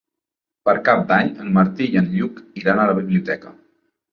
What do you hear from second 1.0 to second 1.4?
d'Any